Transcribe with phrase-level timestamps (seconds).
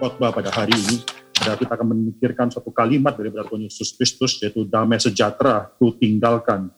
[0.00, 1.04] khotbah pada hari ini
[1.36, 6.72] adalah kita akan memikirkan suatu kalimat dari Tuhan Yesus Kristus yaitu damai sejahtera ku tinggalkan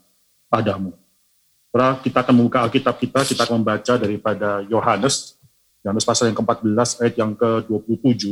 [0.51, 0.99] padamu.
[1.71, 5.39] Saudara, kita akan membuka Alkitab kita, kita akan membaca daripada Yohanes,
[5.81, 8.23] Yohanes pasal yang ke-14 ayat yang ke-27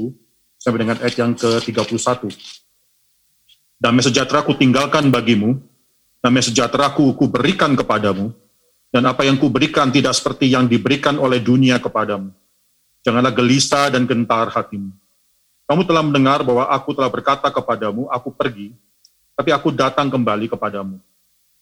[0.61, 2.29] sampai dengan ayat yang ke-31.
[3.81, 5.57] Damai sejahtera ku tinggalkan bagimu,
[6.21, 8.29] damai sejahtera ku, ku berikan kepadamu,
[8.93, 12.35] dan apa yang kuberikan tidak seperti yang diberikan oleh dunia kepadamu.
[13.01, 14.93] Janganlah gelisah dan gentar hatimu.
[15.65, 18.75] Kamu telah mendengar bahwa aku telah berkata kepadamu, aku pergi,
[19.39, 21.01] tapi aku datang kembali kepadamu.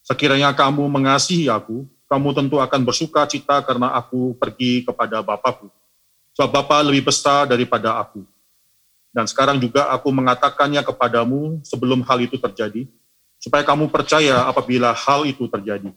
[0.02, 5.68] Sekiranya kamu mengasihi aku, kamu tentu akan bersuka cita karena aku pergi kepada Bapakku.
[6.32, 8.24] Sebab Bapa lebih besar daripada aku.
[9.12, 12.88] Dan sekarang juga aku mengatakannya kepadamu sebelum hal itu terjadi,
[13.36, 15.92] supaya kamu percaya apabila hal itu terjadi.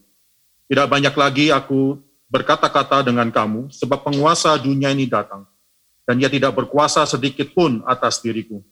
[0.67, 1.95] Tidak banyak lagi aku
[2.31, 5.43] berkata-kata dengan kamu, sebab penguasa dunia ini datang,
[6.07, 8.63] dan ia tidak berkuasa sedikit pun atas diriku.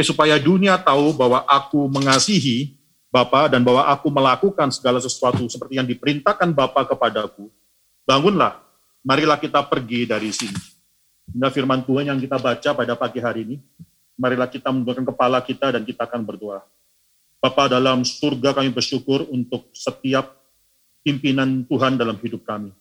[0.00, 2.80] Supaya dunia tahu bahwa aku mengasihi
[3.14, 7.46] Bapa dan bahwa aku melakukan segala sesuatu seperti yang diperintahkan Bapa kepadaku,
[8.02, 8.58] bangunlah,
[9.06, 10.58] marilah kita pergi dari sini.
[11.30, 13.56] Inilah firman Tuhan yang kita baca pada pagi hari ini.
[14.18, 16.66] Marilah kita menggunakan kepala kita dan kita akan berdoa.
[17.38, 20.34] Bapa dalam surga kami bersyukur untuk setiap
[21.06, 22.74] pimpinan Tuhan dalam hidup kami.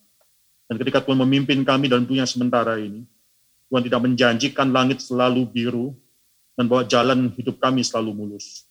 [0.74, 3.06] Dan ketika Tuhan memimpin kami dalam dunia sementara ini,
[3.70, 5.94] Tuhan tidak menjanjikan langit selalu biru
[6.58, 8.66] dan bahwa jalan hidup kami selalu mulus.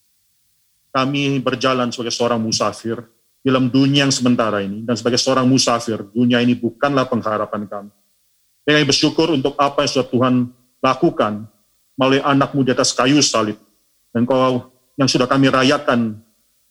[0.91, 3.07] Kami berjalan sebagai seorang musafir
[3.39, 7.95] dalam dunia yang sementara ini, dan sebagai seorang musafir, dunia ini bukanlah pengharapan kami.
[8.67, 10.35] Kami bersyukur untuk apa yang sudah Tuhan
[10.83, 11.47] lakukan
[11.95, 13.63] melalui anakmu di atas kayu salib,
[14.11, 16.19] dan kau yang sudah kami rayakan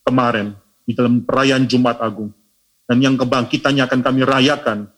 [0.03, 2.35] kemarin di dalam perayaan Jumat Agung,
[2.83, 4.91] dan yang kebangkitannya akan kami rayakan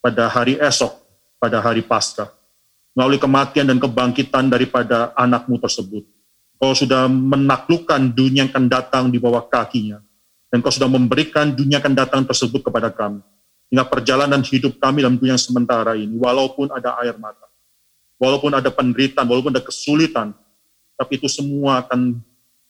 [0.00, 0.90] pada hari esok,
[1.36, 2.32] pada hari Paskah.
[2.96, 6.02] Melalui kematian dan kebangkitan daripada anakmu tersebut.
[6.60, 10.02] Kau sudah menaklukkan dunia yang akan datang di bawah kakinya.
[10.50, 13.22] Dan kau sudah memberikan dunia yang akan datang tersebut kepada kami.
[13.70, 17.46] Hingga perjalanan hidup kami dalam dunia yang sementara ini, walaupun ada air mata,
[18.18, 20.34] walaupun ada penderitaan, walaupun ada kesulitan,
[20.98, 22.18] tapi itu semua akan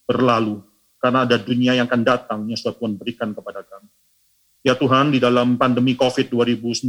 [0.05, 0.61] berlalu.
[1.01, 3.89] Karena ada dunia yang akan datang yang sudah Tuhan berikan kepada kami.
[4.61, 6.85] Ya Tuhan, di dalam pandemi COVID 2019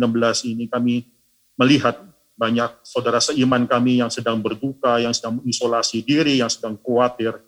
[0.51, 1.07] ini kami
[1.55, 2.03] melihat
[2.35, 7.39] banyak saudara seiman kami yang sedang berduka, yang sedang isolasi diri, yang sedang khawatir.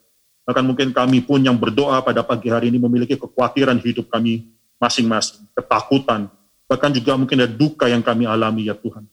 [0.47, 4.47] Bahkan mungkin kami pun yang berdoa pada pagi hari ini memiliki kekhawatiran hidup kami
[4.79, 6.31] masing-masing, ketakutan,
[6.71, 9.03] bahkan juga mungkin ada duka yang kami alami ya Tuhan.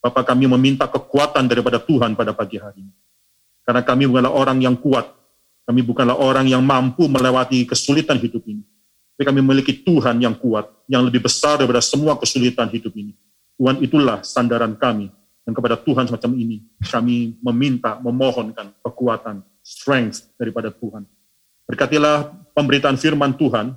[0.00, 2.94] Bapak kami meminta kekuatan daripada Tuhan pada pagi hari ini.
[3.68, 5.12] Karena kami bukanlah orang yang kuat,
[5.68, 8.64] kami bukanlah orang yang mampu melewati kesulitan hidup ini
[9.18, 13.18] tapi kami memiliki Tuhan yang kuat, yang lebih besar daripada semua kesulitan hidup ini.
[13.58, 15.10] Tuhan itulah sandaran kami.
[15.42, 21.02] Dan kepada Tuhan semacam ini, kami meminta, memohonkan kekuatan, strength daripada Tuhan.
[21.66, 23.74] Berkatilah pemberitaan firman Tuhan,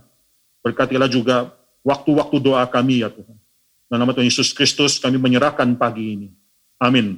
[0.62, 1.50] berkatilah juga
[1.82, 3.34] waktu-waktu doa kami ya Tuhan.
[3.90, 6.30] Dalam nama Tuhan Yesus Kristus kami menyerahkan pagi ini.
[6.78, 7.18] Amin.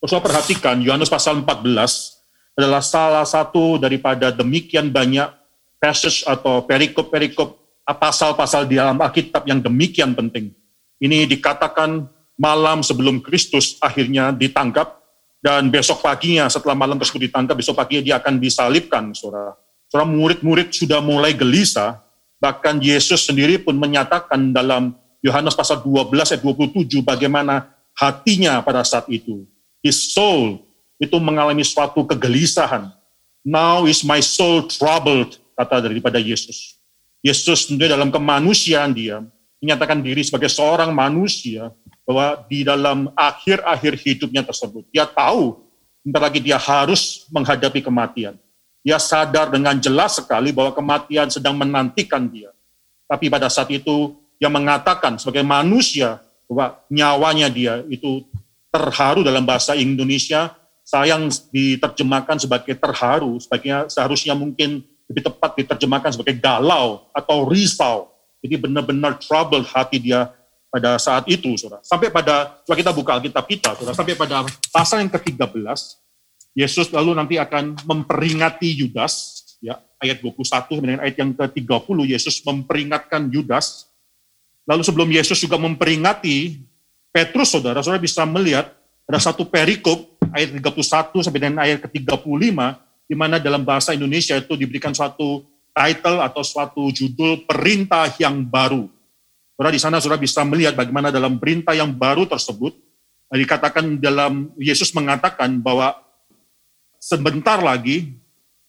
[0.00, 1.60] Saudara perhatikan, Yohanes pasal 14
[2.56, 5.43] adalah salah satu daripada demikian banyak
[5.84, 10.56] passage atau perikop-perikop pasal-pasal di dalam Alkitab yang demikian penting.
[10.96, 12.08] Ini dikatakan
[12.40, 15.04] malam sebelum Kristus akhirnya ditangkap
[15.44, 19.52] dan besok paginya setelah malam tersebut ditangkap, besok paginya dia akan disalibkan, saudara.
[19.92, 22.00] Saudara murid-murid sudah mulai gelisah,
[22.40, 29.04] bahkan Yesus sendiri pun menyatakan dalam Yohanes pasal 12 ayat 27 bagaimana hatinya pada saat
[29.12, 29.44] itu.
[29.84, 30.64] His soul
[30.96, 32.88] itu mengalami suatu kegelisahan.
[33.44, 36.78] Now is my soul troubled kata daripada Yesus.
[37.24, 39.24] Yesus tentunya dalam kemanusiaan dia
[39.62, 41.72] menyatakan diri sebagai seorang manusia
[42.04, 45.64] bahwa di dalam akhir-akhir hidupnya tersebut dia tahu
[46.04, 48.36] bentar lagi dia harus menghadapi kematian.
[48.84, 52.52] Dia sadar dengan jelas sekali bahwa kematian sedang menantikan dia.
[53.08, 58.28] Tapi pada saat itu dia mengatakan sebagai manusia bahwa nyawanya dia itu
[58.68, 60.52] terharu dalam bahasa Indonesia,
[60.84, 63.40] sayang diterjemahkan sebagai terharu,
[63.88, 68.12] seharusnya mungkin lebih tepat diterjemahkan sebagai galau atau risau.
[68.44, 70.32] Jadi benar-benar trouble hati dia
[70.68, 71.80] pada saat itu, saudara.
[71.86, 73.96] Sampai pada, coba kita buka Alkitab kita, saudara.
[73.96, 75.62] Sampai pada pasal yang ke-13,
[76.54, 83.30] Yesus lalu nanti akan memperingati Yudas, ya ayat 21 dengan ayat yang ke-30, Yesus memperingatkan
[83.32, 83.88] Yudas.
[84.64, 86.58] Lalu sebelum Yesus juga memperingati
[87.14, 88.74] Petrus, saudara, saudara bisa melihat
[89.06, 92.58] ada satu perikop ayat 31 sampai dengan ayat ke-35
[93.04, 98.88] di mana dalam bahasa Indonesia itu diberikan suatu title atau suatu judul perintah yang baru.
[99.54, 102.74] Saudara di sana sudah bisa melihat bagaimana dalam perintah yang baru tersebut
[103.34, 105.98] dikatakan dalam Yesus mengatakan bahwa
[107.02, 108.14] sebentar lagi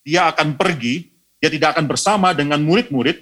[0.06, 1.10] dia akan pergi,
[1.42, 3.22] dia tidak akan bersama dengan murid-murid,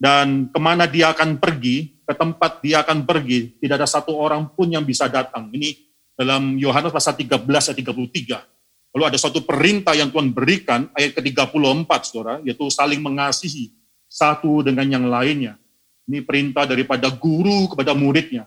[0.00, 4.48] dan ke mana dia akan pergi, ke tempat dia akan pergi, tidak ada satu orang
[4.50, 5.52] pun yang bisa datang.
[5.52, 5.76] Ini
[6.16, 8.51] dalam Yohanes pasal 13 ayat 33.
[8.92, 13.72] Lalu ada suatu perintah yang Tuhan berikan, ayat ke-34, saudara, yaitu saling mengasihi
[14.04, 15.56] satu dengan yang lainnya.
[16.04, 18.44] Ini perintah daripada guru kepada muridnya,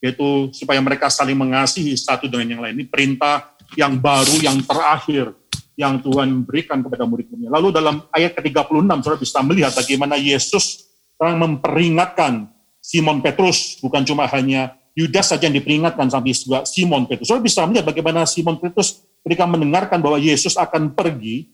[0.00, 2.74] yaitu supaya mereka saling mengasihi satu dengan yang lain.
[2.80, 5.36] Ini perintah yang baru, yang terakhir,
[5.76, 7.52] yang Tuhan berikan kepada murid-muridnya.
[7.52, 12.48] Lalu dalam ayat ke-36, saudara bisa melihat bagaimana Yesus sedang memperingatkan
[12.80, 17.28] Simon Petrus, bukan cuma hanya Yudas saja yang diperingatkan, sampai juga Simon Petrus.
[17.28, 21.48] Saudara bisa melihat bagaimana Simon Petrus ketika mendengarkan bahwa Yesus akan pergi,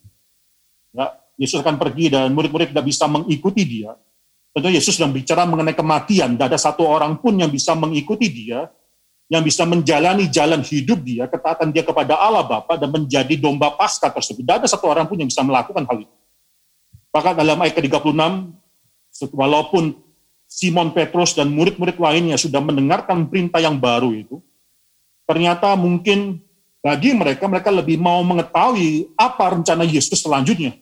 [0.90, 3.94] ya, Yesus akan pergi dan murid-murid tidak bisa mengikuti dia,
[4.50, 8.66] tentu Yesus sedang bicara mengenai kematian, tidak ada satu orang pun yang bisa mengikuti dia,
[9.30, 14.10] yang bisa menjalani jalan hidup dia, ketaatan dia kepada Allah Bapa dan menjadi domba pasca
[14.10, 14.42] tersebut.
[14.42, 16.16] Tidak ada satu orang pun yang bisa melakukan hal itu.
[17.14, 18.18] Bahkan dalam ayat ke-36,
[19.30, 19.94] walaupun
[20.50, 24.42] Simon Petrus dan murid-murid lainnya sudah mendengarkan perintah yang baru itu,
[25.30, 26.42] ternyata mungkin
[26.80, 30.76] bagi mereka, mereka lebih mau mengetahui apa rencana Yesus selanjutnya.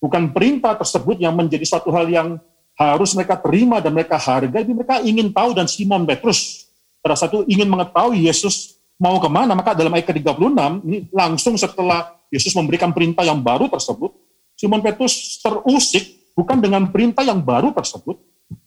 [0.00, 2.40] Bukan perintah tersebut yang menjadi suatu hal yang
[2.74, 6.64] harus mereka terima dan mereka hargai, tapi mereka ingin tahu dan Simon Petrus
[7.04, 10.56] pada satu ingin mengetahui Yesus mau ke mana, maka dalam ayat ke-36,
[10.88, 14.16] ini langsung setelah Yesus memberikan perintah yang baru tersebut,
[14.56, 18.16] Simon Petrus terusik bukan dengan perintah yang baru tersebut,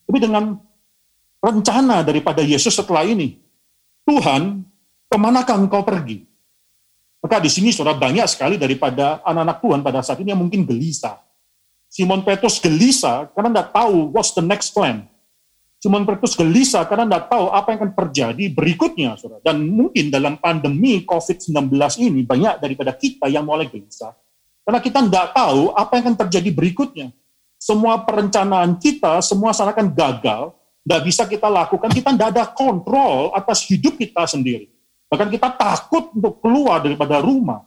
[0.06, 0.62] tapi dengan
[1.42, 3.40] rencana daripada Yesus setelah ini.
[4.08, 4.62] Tuhan,
[5.10, 6.27] ke manakah engkau pergi?
[7.28, 11.20] Maka di sini saudara banyak sekali daripada anak-anak Tuhan pada saat ini yang mungkin gelisah.
[11.92, 15.04] Simon Petrus gelisah karena tidak tahu what's the next plan.
[15.84, 19.20] Simon Petrus gelisah karena tidak tahu apa yang akan terjadi berikutnya.
[19.20, 19.44] Saudara.
[19.44, 21.68] Dan mungkin dalam pandemi COVID-19
[22.00, 24.16] ini banyak daripada kita yang mulai gelisah.
[24.64, 27.12] Karena kita tidak tahu apa yang akan terjadi berikutnya.
[27.60, 30.56] Semua perencanaan kita, semua seakan gagal,
[30.88, 34.77] tidak bisa kita lakukan, kita tidak ada kontrol atas hidup kita sendiri.
[35.08, 37.64] Bahkan kita takut untuk keluar daripada rumah.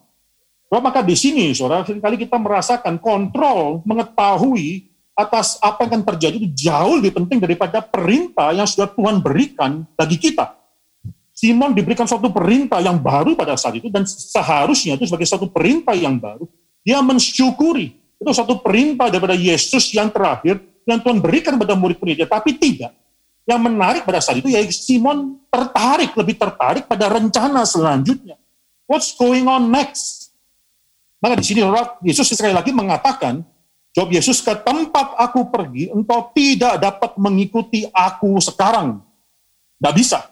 [0.71, 4.87] Maka di sini, saudara, kali kita merasakan kontrol, mengetahui
[5.19, 9.83] atas apa yang akan terjadi itu jauh lebih penting daripada perintah yang sudah Tuhan berikan
[9.99, 10.57] bagi kita.
[11.35, 15.97] Simon diberikan suatu perintah yang baru pada saat itu dan seharusnya itu sebagai suatu perintah
[15.97, 16.45] yang baru,
[16.85, 17.97] dia mensyukuri.
[18.21, 22.93] Itu suatu perintah daripada Yesus yang terakhir yang Tuhan berikan kepada murid-muridnya, tapi tidak.
[23.49, 28.37] Yang menarik pada saat itu ya Simon tertarik, lebih tertarik pada rencana selanjutnya.
[28.87, 30.35] What's going on next?
[31.21, 31.61] Maka di sini
[32.01, 33.45] Yesus sekali lagi mengatakan,
[33.93, 39.05] jawab Yesus ke tempat aku pergi, engkau tidak dapat mengikuti aku sekarang.
[39.77, 40.27] Tidak bisa.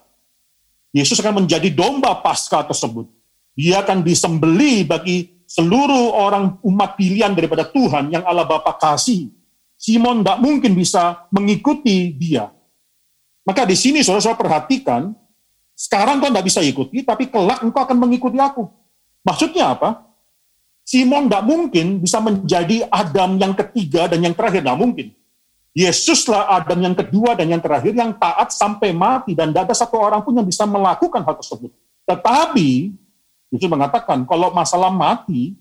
[0.93, 3.05] Yesus akan menjadi domba pasca tersebut.
[3.53, 9.33] Dia akan disembeli bagi seluruh orang umat pilihan daripada Tuhan yang Allah Bapa kasih.
[9.79, 12.51] Simon tidak mungkin bisa mengikuti dia.
[13.49, 15.17] Maka di sini saudara-saudara perhatikan,
[15.73, 18.69] sekarang kau tidak bisa ikuti, tapi kelak engkau akan mengikuti aku.
[19.25, 20.05] Maksudnya apa?
[20.85, 25.17] Simon tidak mungkin bisa menjadi Adam yang ketiga dan yang terakhir, tidak mungkin.
[25.73, 29.97] Yesuslah Adam yang kedua dan yang terakhir yang taat sampai mati dan tidak ada satu
[29.97, 31.73] orang pun yang bisa melakukan hal tersebut.
[32.05, 32.93] Tetapi
[33.49, 35.57] Yesus mengatakan kalau masalah mati,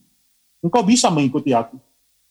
[0.60, 1.80] engkau bisa mengikuti aku.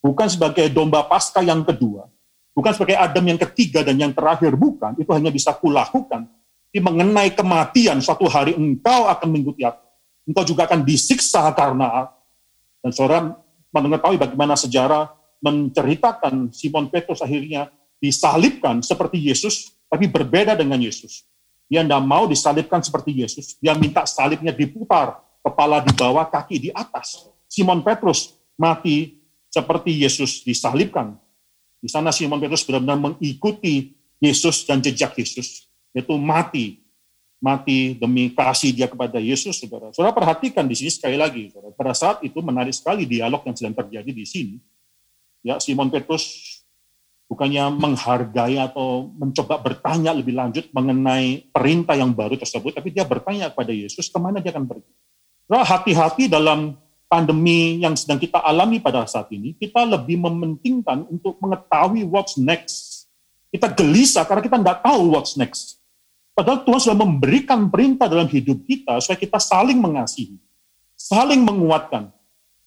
[0.04, 2.08] Bukan sebagai domba pasca yang kedua,
[2.56, 4.96] Bukan sebagai Adam yang ketiga dan yang terakhir, bukan.
[4.96, 6.24] Itu hanya bisa kulakukan.
[6.24, 9.84] Tapi mengenai kematian, suatu hari engkau akan mengikuti aku.
[10.24, 12.08] Engkau juga akan disiksa karena
[12.80, 13.36] Dan saudara
[13.72, 15.12] mengetahui bagaimana sejarah
[15.44, 17.68] menceritakan Simon Petrus akhirnya
[18.00, 21.28] disalibkan seperti Yesus, tapi berbeda dengan Yesus.
[21.66, 23.58] Dia tidak mau disalibkan seperti Yesus.
[23.58, 27.26] Dia minta salibnya diputar, kepala di bawah, kaki di atas.
[27.50, 29.18] Simon Petrus mati
[29.50, 31.18] seperti Yesus disalibkan.
[31.80, 36.82] Di sana Simon Petrus benar-benar mengikuti Yesus dan jejak Yesus, yaitu mati.
[37.36, 39.92] Mati demi kasih dia kepada Yesus, saudara.
[39.92, 41.68] Saudara perhatikan di sini sekali lagi, saudara.
[41.76, 44.56] Pada saat itu menarik sekali dialog yang sedang terjadi di sini.
[45.44, 46.26] Ya, Simon Petrus
[47.28, 53.52] bukannya menghargai atau mencoba bertanya lebih lanjut mengenai perintah yang baru tersebut, tapi dia bertanya
[53.52, 54.90] kepada Yesus ke mana dia akan pergi.
[55.46, 56.74] Hati-hati dalam
[57.06, 63.06] pandemi yang sedang kita alami pada saat ini, kita lebih mementingkan untuk mengetahui what's next.
[63.50, 65.78] Kita gelisah karena kita tidak tahu what's next.
[66.36, 70.36] Padahal Tuhan sudah memberikan perintah dalam hidup kita supaya kita saling mengasihi,
[70.92, 72.12] saling menguatkan.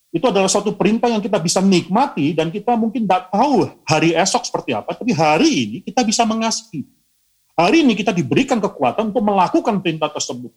[0.10, 4.42] Itu adalah satu perintah yang kita bisa nikmati dan kita mungkin tidak tahu hari esok
[4.42, 6.82] seperti apa, tapi hari ini kita bisa mengasihi.
[7.54, 10.50] Hari ini kita diberikan kekuatan untuk melakukan perintah tersebut.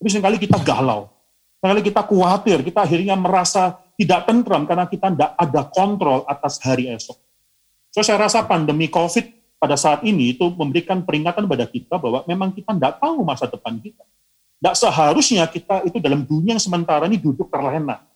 [0.00, 1.17] Tapi sering kali kita galau.
[1.58, 6.86] Seringkali kita khawatir, kita akhirnya merasa tidak tentram karena kita tidak ada kontrol atas hari
[6.86, 7.18] esok.
[7.90, 12.54] So saya rasa pandemi COVID pada saat ini itu memberikan peringatan pada kita bahwa memang
[12.54, 14.06] kita tidak tahu masa depan kita.
[14.58, 18.06] Tidak seharusnya kita itu dalam dunia yang sementara ini duduk terlena.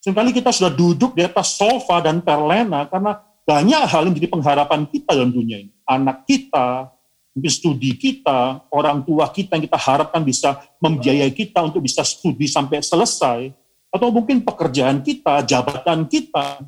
[0.00, 4.88] Seringkali kita sudah duduk di atas sofa dan terlena karena banyak hal yang menjadi pengharapan
[4.88, 5.72] kita dalam dunia ini.
[5.84, 6.88] Anak kita,
[7.34, 12.50] mungkin studi kita, orang tua kita yang kita harapkan bisa membiayai kita untuk bisa studi
[12.50, 13.50] sampai selesai,
[13.90, 16.62] atau mungkin pekerjaan kita, jabatan kita,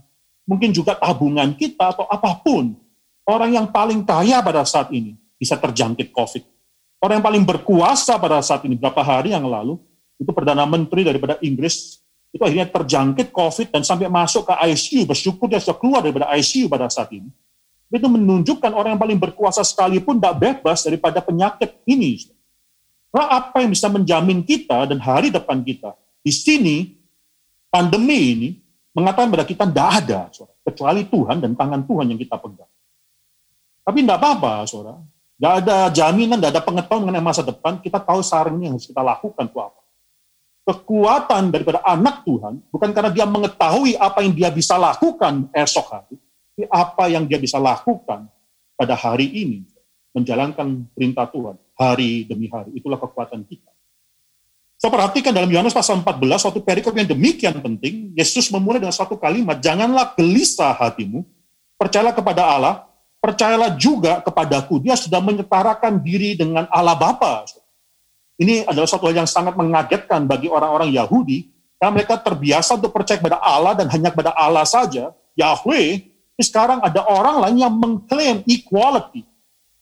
[0.46, 2.74] mungkin juga tabungan kita atau apa pun.
[3.22, 6.42] Orang yang paling kaya pada saat ini bisa terjangkit COVID.
[7.02, 9.78] Orang yang paling berkuasa pada saat ini, beberapa hari yang lalu,
[10.18, 15.46] itu Perdana Menteri daripada Inggris, itu akhirnya terjangkit COVID dan sampai masuk ke ICU, bersyukur
[15.50, 17.26] dia sudah keluar daripada ICU pada saat ini.
[17.92, 22.16] Itu menunjukkan orang yang paling berkuasa sekalipun tidak bebas daripada penyakit ini.
[23.12, 25.92] Nah, apa yang bisa menjamin kita dan hari depan kita?
[26.24, 26.96] Di sini
[27.68, 28.48] pandemi ini
[28.96, 30.20] mengatakan pada kita tidak ada,
[30.64, 32.72] kecuali Tuhan dan tangan Tuhan yang kita pegang.
[33.84, 35.02] Tapi tidak apa-apa, saudara.
[35.36, 38.22] Tidak ada jaminan, tidak ada pengetahuan mengenai masa depan, kita tahu
[38.54, 39.80] ini yang harus kita lakukan itu apa.
[40.62, 46.14] Kekuatan daripada anak Tuhan, bukan karena dia mengetahui apa yang dia bisa lakukan esok hari,
[46.68, 48.28] apa yang dia bisa lakukan
[48.76, 49.64] pada hari ini,
[50.12, 52.76] menjalankan perintah Tuhan, hari demi hari.
[52.76, 53.72] Itulah kekuatan kita.
[54.76, 59.14] Saya perhatikan dalam Yohanes pasal 14, suatu perikop yang demikian penting, Yesus memulai dengan satu
[59.14, 61.22] kalimat, janganlah gelisah hatimu,
[61.78, 62.74] percayalah kepada Allah,
[63.22, 64.82] percayalah juga kepadaku.
[64.82, 67.46] Dia sudah menyetarakan diri dengan Allah Bapa.
[68.42, 71.46] Ini adalah suatu hal yang sangat mengagetkan bagi orang-orang Yahudi,
[71.78, 76.11] karena mereka terbiasa untuk percaya kepada Allah dan hanya kepada Allah saja, Yahweh,
[76.42, 79.24] sekarang ada orang lain yang mengklaim equality.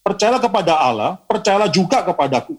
[0.01, 2.57] Percayalah kepada Allah, percayalah juga kepadaku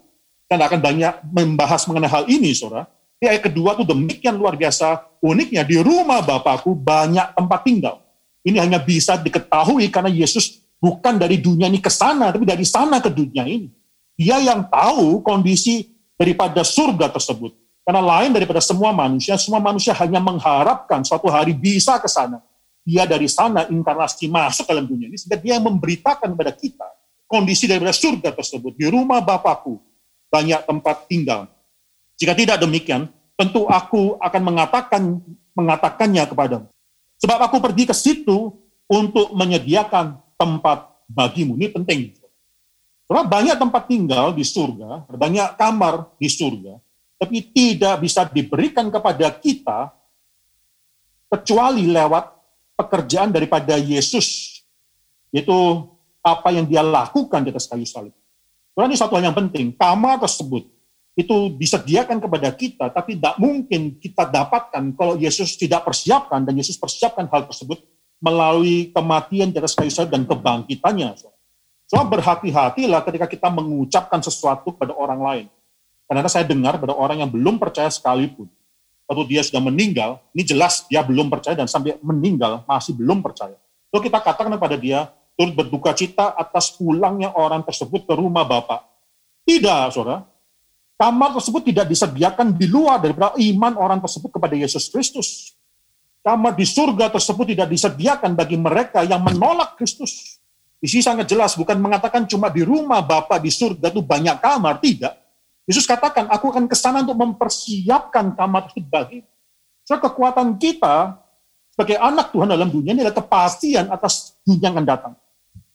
[0.53, 2.85] kita akan banyak membahas mengenai hal ini, saudara.
[3.17, 5.65] Di ayat kedua tuh demikian luar biasa uniknya.
[5.65, 7.95] Di rumah Bapakku banyak tempat tinggal.
[8.43, 12.99] Ini hanya bisa diketahui karena Yesus bukan dari dunia ini ke sana, tapi dari sana
[12.99, 13.71] ke dunia ini.
[14.13, 17.55] Dia yang tahu kondisi daripada surga tersebut.
[17.83, 22.43] Karena lain daripada semua manusia, semua manusia hanya mengharapkan suatu hari bisa ke sana.
[22.83, 26.87] Dia dari sana inkarnasi masuk dalam dunia ini, sehingga dia memberitakan kepada kita
[27.25, 28.75] kondisi daripada surga tersebut.
[28.75, 29.79] Di rumah Bapakku
[30.27, 31.47] banyak tempat tinggal.
[32.19, 33.07] Jika tidak demikian,
[33.39, 35.01] tentu aku akan mengatakan
[35.55, 36.67] mengatakannya kepadamu.
[37.23, 38.51] Sebab aku pergi ke situ
[38.85, 41.55] untuk menyediakan tempat bagimu.
[41.55, 42.19] Ini penting.
[43.07, 46.79] Karena banyak tempat tinggal di surga, banyak kamar di surga,
[47.19, 49.91] tapi tidak bisa diberikan kepada kita
[51.31, 52.42] kecuali lewat
[52.73, 54.59] pekerjaan daripada Yesus,
[55.29, 55.53] yaitu
[56.23, 58.15] apa yang dia lakukan di atas kayu salib.
[58.73, 60.65] Karena ini satu hal yang penting, kamar tersebut
[61.13, 66.73] itu disediakan kepada kita, tapi tidak mungkin kita dapatkan kalau Yesus tidak persiapkan, dan Yesus
[66.79, 67.85] persiapkan hal tersebut
[68.17, 71.13] melalui kematian di atas kayu salib dan kebangkitannya.
[71.85, 75.47] So, berhati-hatilah ketika kita mengucapkan sesuatu kepada orang lain.
[76.09, 78.49] Karena saya dengar pada orang yang belum percaya sekalipun,
[79.03, 83.55] atau dia sudah meninggal, ini jelas dia belum percaya dan sampai meninggal masih belum percaya.
[83.93, 88.85] So kita katakan kepada dia, turut berduka cita atas pulangnya orang tersebut ke rumah Bapak.
[89.43, 90.23] Tidak, saudara.
[90.93, 95.51] Kamar tersebut tidak disediakan di luar daripada iman orang tersebut kepada Yesus Kristus.
[96.23, 100.39] Kamar di surga tersebut tidak disediakan bagi mereka yang menolak Kristus.
[100.79, 104.83] Di sini sangat jelas, bukan mengatakan cuma di rumah Bapak di surga itu banyak kamar,
[104.83, 105.15] tidak.
[105.63, 109.23] Yesus katakan, aku akan ke sana untuk mempersiapkan kamar itu bagi.
[109.87, 111.19] So, kekuatan kita
[111.71, 115.13] sebagai anak Tuhan dalam dunia ini adalah kepastian atas dunia yang akan datang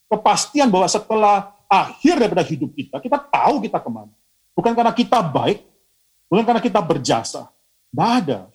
[0.09, 4.13] kepastian bahwa setelah akhir daripada hidup kita, kita tahu kita ke mana.
[4.57, 5.63] Bukan karena kita baik,
[6.27, 7.47] bukan karena kita berjasa.
[7.93, 8.49] Tidak ada.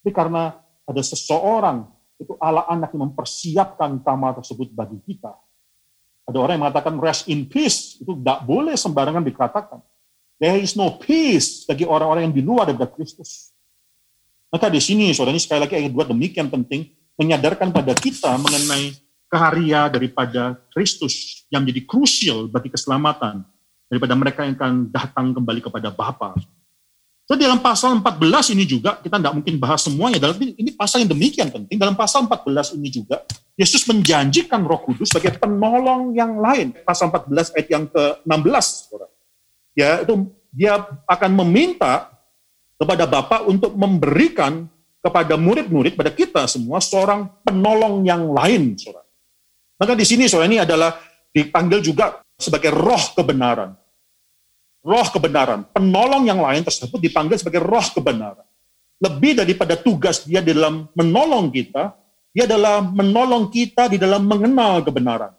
[0.00, 1.88] Tapi karena ada seseorang,
[2.20, 5.32] itu Allah anak yang mempersiapkan kamar tersebut bagi kita.
[6.28, 9.80] Ada orang yang mengatakan rest in peace, itu tidak boleh sembarangan dikatakan.
[10.40, 13.52] There is no peace bagi orang-orang yang di luar daripada Kristus.
[14.48, 16.88] Maka di sini, saudara ini sekali lagi ayat dua demikian penting,
[17.20, 18.96] menyadarkan pada kita mengenai
[19.28, 23.44] karya daripada Kristus yang menjadi krusial bagi keselamatan
[23.92, 26.32] daripada mereka yang akan datang kembali kepada Bapa.
[27.28, 31.14] So, dalam pasal 14 ini juga, kita tidak mungkin bahas semuanya, dalam ini pasal yang
[31.14, 31.78] demikian penting.
[31.78, 33.22] Dalam pasal 14 ini juga,
[33.54, 36.74] Yesus menjanjikan roh kudus sebagai penolong yang lain.
[36.82, 38.66] Pasal 14 ayat yang ke-16.
[39.80, 42.12] Ya, itu dia akan meminta
[42.76, 44.68] kepada Bapa untuk memberikan
[45.00, 48.76] kepada murid-murid, pada kita semua, seorang penolong yang lain.
[48.76, 49.08] Saudara.
[49.80, 51.00] Maka di sini soal ini adalah
[51.32, 53.72] dipanggil juga sebagai roh kebenaran.
[54.80, 55.68] roh kebenaran.
[55.76, 58.48] Penolong yang lain tersebut dipanggil sebagai roh kebenaran.
[58.96, 61.92] Lebih daripada tugas dia di dalam menolong kita,
[62.32, 65.36] dia adalah menolong kita di dalam mengenal kebenaran.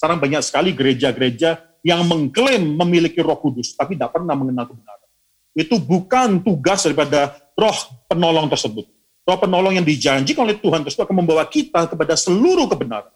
[0.00, 5.08] Sekarang banyak sekali gereja-gereja yang mengklaim memiliki roh kudus, tapi tidak pernah mengenal kebenaran.
[5.56, 8.84] Itu bukan tugas daripada roh penolong tersebut.
[9.24, 13.12] Roh penolong yang dijanjikan oleh Tuhan tersebut akan membawa kita kepada seluruh kebenaran.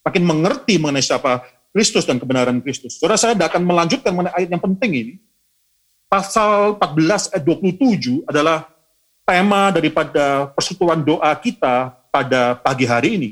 [0.00, 2.96] Makin mengerti mengenai siapa Kristus dan kebenaran Kristus.
[2.96, 5.14] Saudara saya akan melanjutkan mengenai ayat yang penting ini.
[6.08, 8.68] Pasal 14 ayat 27 adalah
[9.24, 13.30] tema daripada persekutuan doa kita pada pagi hari ini.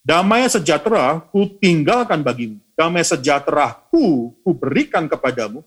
[0.00, 2.56] Damai sejahtera ku tinggalkan bagimu.
[2.80, 5.60] Damai sejahtera ku, ku berikan kepadamu.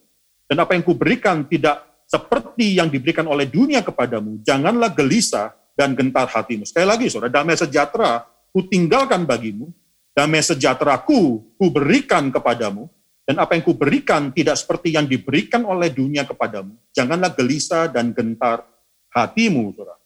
[0.50, 4.41] Dan apa yang ku berikan tidak seperti yang diberikan oleh dunia kepadamu.
[4.41, 6.65] Janganlah gelisah dan gentar hatimu.
[6.65, 9.70] Sekali lagi, saudara, damai sejahtera ku tinggalkan bagimu
[10.13, 12.86] damai sejahteraku ku berikan kepadamu,
[13.25, 16.77] dan apa yang ku berikan tidak seperti yang diberikan oleh dunia kepadamu.
[16.93, 18.63] Janganlah gelisah dan gentar
[19.10, 19.98] hatimu, saudara.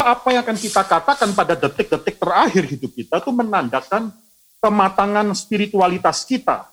[0.00, 4.10] Apa yang akan kita katakan pada detik-detik terakhir hidup kita itu menandakan
[4.64, 6.64] kematangan spiritualitas kita.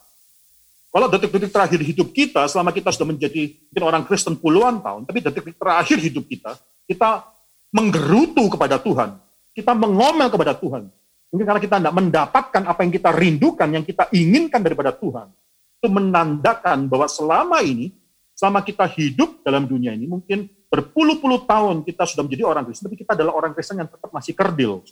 [0.92, 5.20] Kalau detik-detik terakhir hidup kita, selama kita sudah menjadi mungkin orang Kristen puluhan tahun, tapi
[5.20, 6.56] detik-detik terakhir hidup kita,
[6.88, 7.28] kita
[7.76, 9.20] menggerutu kepada Tuhan.
[9.52, 10.88] Kita mengomel kepada Tuhan.
[11.32, 15.32] Mungkin karena kita tidak mendapatkan apa yang kita rindukan, yang kita inginkan daripada Tuhan.
[15.80, 17.92] Itu menandakan bahwa selama ini,
[18.36, 23.00] selama kita hidup dalam dunia ini, mungkin berpuluh-puluh tahun kita sudah menjadi orang Kristen, tapi
[23.00, 24.84] kita adalah orang Kristen yang tetap masih kerdil.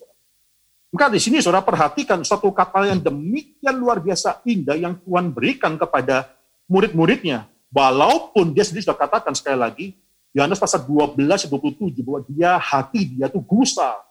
[0.90, 5.78] Maka di sini saudara perhatikan suatu kata yang demikian luar biasa indah yang Tuhan berikan
[5.78, 6.34] kepada
[6.66, 7.46] murid-muridnya.
[7.70, 9.86] Walaupun dia sendiri sudah katakan sekali lagi,
[10.34, 14.02] Yohanes pasal 12 27 bahwa dia hati dia tuh gusar,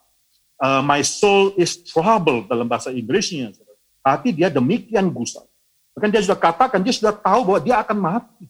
[0.63, 3.51] uh, my soul is troubled dalam bahasa Inggrisnya.
[4.03, 5.47] Hati dia demikian gusar.
[5.99, 8.47] Bahkan dia sudah katakan, dia sudah tahu bahwa dia akan mati.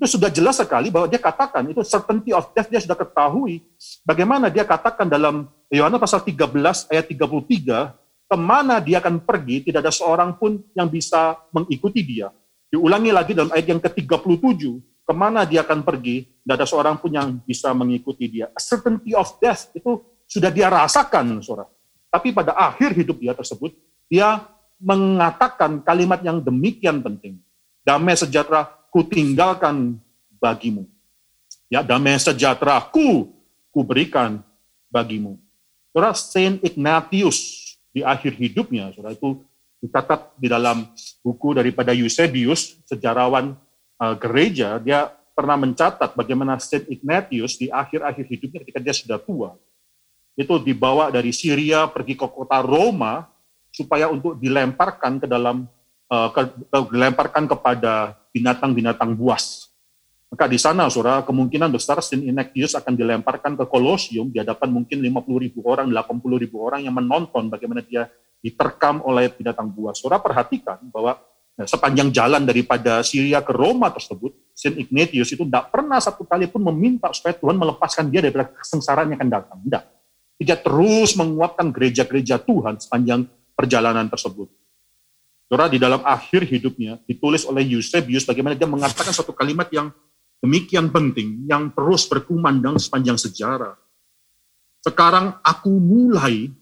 [0.00, 3.60] Itu sudah jelas sekali bahwa dia katakan, itu certainty of death dia sudah ketahui.
[4.00, 7.92] Bagaimana dia katakan dalam Yohanes pasal 13 ayat 33,
[8.24, 12.32] ke mana dia akan pergi, tidak ada seorang pun yang bisa mengikuti dia.
[12.72, 17.12] Diulangi lagi dalam ayat yang ke-37, ke mana dia akan pergi, tidak ada seorang pun
[17.12, 18.48] yang bisa mengikuti dia.
[18.56, 21.68] A certainty of death itu sudah dia rasakan, saudara.
[22.08, 23.76] Tapi pada akhir hidup dia tersebut,
[24.08, 24.48] dia
[24.80, 27.36] mengatakan kalimat yang demikian penting.
[27.84, 29.96] Damai sejahtera ku tinggalkan
[30.42, 30.84] bagimu.
[31.70, 33.30] Ya, damai sejahtera ku,
[33.70, 34.42] ku berikan
[34.90, 35.38] bagimu.
[35.94, 37.38] Saudara, Saint Ignatius
[37.94, 39.42] di akhir hidupnya, saudara itu
[39.80, 40.86] dicatat di dalam
[41.22, 43.56] buku daripada Eusebius, sejarawan
[43.98, 49.56] uh, gereja, dia pernah mencatat bagaimana Saint Ignatius di akhir-akhir hidupnya ketika dia sudah tua,
[50.36, 53.26] itu dibawa dari Syria pergi ke kota Roma
[53.70, 55.66] supaya untuk dilemparkan ke dalam
[56.10, 56.40] uh, ke,
[56.90, 59.70] dilemparkan kepada binatang-binatang buas.
[60.30, 65.02] Maka di sana, saudara, kemungkinan besar Saint Ignatius akan dilemparkan ke Kolosium di hadapan mungkin
[65.02, 68.06] 50 ribu orang, 80 ribu orang yang menonton bagaimana dia
[68.38, 69.98] diterkam oleh binatang buas.
[69.98, 71.18] Saudara perhatikan bahwa
[71.58, 76.46] ya, sepanjang jalan daripada Syria ke Roma tersebut, Saint Ignatius itu tidak pernah satu kali
[76.46, 79.58] pun meminta supaya Tuhan melepaskan dia dari kesengsaraan yang akan datang.
[79.66, 79.84] Tidak.
[80.40, 83.26] Dia terus menguatkan gereja-gereja Tuhan sepanjang
[83.58, 84.48] perjalanan tersebut.
[85.50, 89.90] Saudara, di dalam akhir hidupnya ditulis oleh Eusebius bagaimana dia mengatakan satu kalimat yang
[90.38, 93.74] demikian penting, yang terus berkumandang sepanjang sejarah.
[94.78, 96.54] Sekarang aku mulai,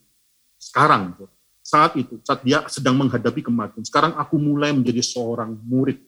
[0.57, 1.21] sekarang,
[1.61, 6.01] saat itu, saat dia sedang menghadapi kematian, sekarang aku mulai menjadi seorang murid.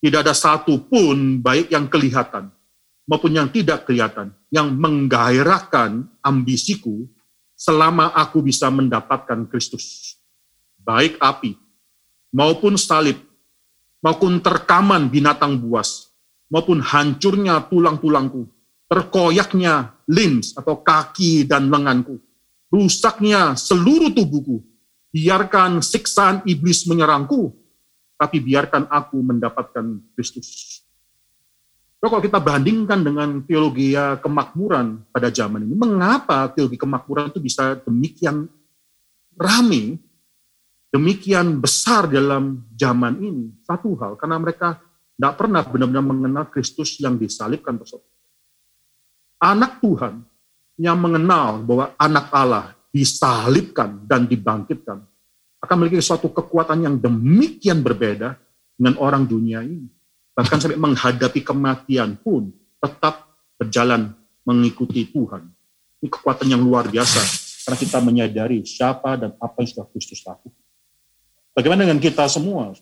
[0.00, 2.48] Tidak ada satu pun baik yang kelihatan
[3.04, 7.04] maupun yang tidak kelihatan, yang menggairahkan ambisiku
[7.52, 10.13] selama aku bisa mendapatkan Kristus.
[10.84, 11.56] Baik api,
[12.28, 13.16] maupun salib,
[14.04, 16.12] maupun terkaman binatang buas,
[16.52, 18.44] maupun hancurnya tulang-tulangku,
[18.84, 22.20] terkoyaknya limbs atau kaki dan lenganku,
[22.68, 24.60] rusaknya seluruh tubuhku,
[25.08, 27.56] biarkan siksaan iblis menyerangku,
[28.20, 30.84] tapi biarkan aku mendapatkan Kristus.
[32.04, 38.44] Kalau kita bandingkan dengan teologi kemakmuran pada zaman ini, mengapa teologi kemakmuran itu bisa demikian
[39.40, 39.96] rame,
[40.94, 43.50] demikian besar dalam zaman ini?
[43.66, 44.78] Satu hal, karena mereka
[45.18, 48.06] tidak pernah benar-benar mengenal Kristus yang disalibkan tersebut.
[49.42, 50.22] Anak Tuhan
[50.78, 55.02] yang mengenal bahwa anak Allah disalibkan dan dibangkitkan
[55.58, 58.38] akan memiliki suatu kekuatan yang demikian berbeda
[58.78, 59.90] dengan orang dunia ini
[60.34, 62.50] bahkan sampai menghadapi kematian pun
[62.82, 64.10] tetap berjalan
[64.42, 65.46] mengikuti Tuhan.
[66.02, 67.22] Ini kekuatan yang luar biasa
[67.64, 70.63] karena kita menyadari siapa dan apa yang sudah Kristus lakukan.
[71.54, 72.74] Bagaimana dengan kita semua?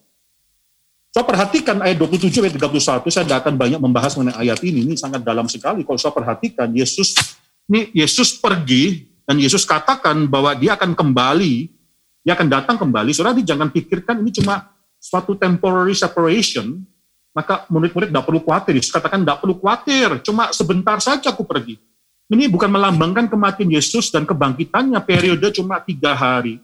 [1.12, 4.96] Saya perhatikan ayat 27 ayat 31, saya tidak akan banyak membahas mengenai ayat ini, ini
[4.96, 5.84] sangat dalam sekali.
[5.84, 7.12] Kalau saya perhatikan, Yesus
[7.68, 11.68] ini Yesus pergi dan Yesus katakan bahwa dia akan kembali,
[12.24, 13.12] dia akan datang kembali.
[13.12, 16.80] Saudara, jangan pikirkan ini cuma suatu temporary separation,
[17.36, 18.80] maka murid-murid tidak perlu khawatir.
[18.80, 21.76] Yesus katakan tidak perlu khawatir, cuma sebentar saja aku pergi.
[22.32, 26.56] Ini bukan melambangkan kematian Yesus dan kebangkitannya periode cuma tiga hari.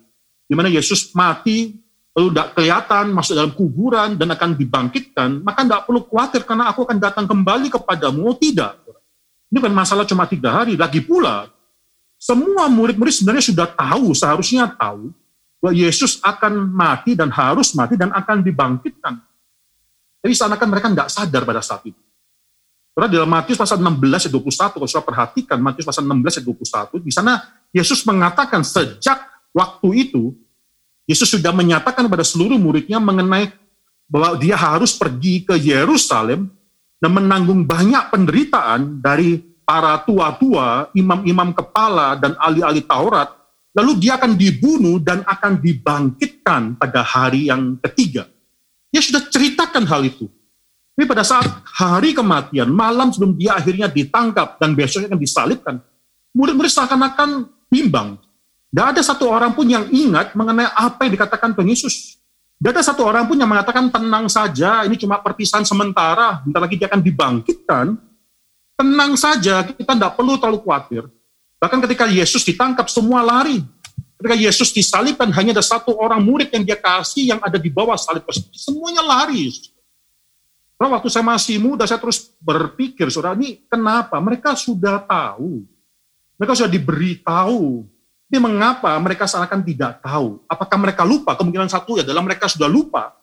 [0.48, 1.76] Di mana Yesus mati,
[2.16, 6.84] lalu tidak kelihatan, masuk dalam kuburan, dan akan dibangkitkan, maka tidak perlu khawatir karena aku
[6.86, 8.20] akan datang kembali kepadamu.
[8.28, 8.80] Oh tidak.
[9.48, 10.76] Ini bukan masalah cuma tiga hari.
[10.76, 11.48] Lagi pula,
[12.20, 15.14] semua murid-murid sebenarnya sudah tahu, seharusnya tahu,
[15.58, 19.14] bahwa Yesus akan mati dan harus mati dan akan dibangkitkan.
[20.18, 21.98] Tapi seakan mereka tidak sadar pada saat itu.
[22.98, 26.46] Karena dalam Matius pasal 16 ayat 21, kalau saya perhatikan Matius pasal 16 ayat
[26.98, 29.22] 21, di sana Yesus mengatakan sejak
[29.54, 30.34] waktu itu,
[31.08, 33.48] Yesus sudah menyatakan kepada seluruh muridnya mengenai
[34.04, 36.52] bahwa dia harus pergi ke Yerusalem
[37.00, 43.32] dan menanggung banyak penderitaan dari para tua-tua, imam-imam kepala, dan ahli-ahli Taurat,
[43.72, 48.28] lalu dia akan dibunuh dan akan dibangkitkan pada hari yang ketiga.
[48.92, 50.28] Dia sudah ceritakan hal itu.
[50.96, 51.46] Tapi pada saat
[51.78, 55.76] hari kematian, malam sebelum dia akhirnya ditangkap dan besoknya akan disalibkan,
[56.34, 58.18] murid-murid seakan-akan bimbang.
[58.68, 62.20] Tidak ada satu orang pun yang ingat mengenai apa yang dikatakan Tuhan Yesus.
[62.58, 66.76] Tidak ada satu orang pun yang mengatakan tenang saja, ini cuma perpisahan sementara, bentar lagi
[66.76, 67.96] dia akan dibangkitkan.
[68.76, 71.06] Tenang saja, kita tidak perlu terlalu khawatir.
[71.58, 73.64] Bahkan ketika Yesus ditangkap, semua lari.
[74.18, 77.94] Ketika Yesus disalibkan, hanya ada satu orang murid yang dia kasih yang ada di bawah
[77.94, 79.54] salib Semuanya lari.
[80.78, 84.18] Karena waktu saya masih muda, saya terus berpikir, saudara, ini kenapa?
[84.22, 85.66] Mereka sudah tahu.
[86.38, 87.82] Mereka sudah diberitahu.
[88.28, 90.44] Ini mengapa mereka seakan tidak tahu?
[90.44, 91.32] Apakah mereka lupa?
[91.32, 93.16] Kemungkinan satu dalam mereka sudah lupa.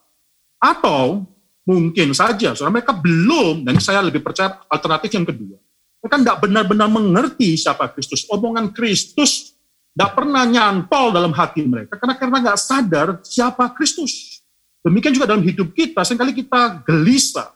[0.58, 1.22] Atau
[1.62, 5.62] mungkin saja, saudara, mereka belum, dan saya lebih percaya alternatif yang kedua.
[6.02, 8.26] Mereka tidak benar-benar mengerti siapa Kristus.
[8.26, 9.54] Omongan Kristus
[9.94, 11.98] tidak pernah nyantol dalam hati mereka.
[12.02, 14.42] Karena karena nggak sadar siapa Kristus.
[14.82, 17.54] Demikian juga dalam hidup kita, sering kali kita gelisah.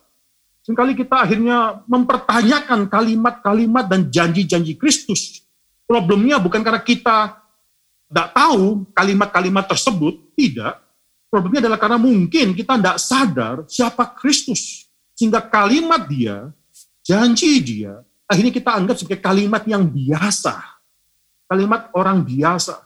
[0.66, 5.42] Seringkali kita akhirnya mempertanyakan kalimat-kalimat dan janji-janji Kristus.
[5.88, 7.39] Problemnya bukan karena kita
[8.10, 10.82] tidak tahu kalimat-kalimat tersebut, tidak.
[11.30, 14.90] Problemnya adalah karena mungkin kita tidak sadar siapa Kristus.
[15.14, 16.50] Sehingga kalimat dia,
[17.06, 20.58] janji dia, akhirnya kita anggap sebagai kalimat yang biasa.
[21.46, 22.82] Kalimat orang biasa.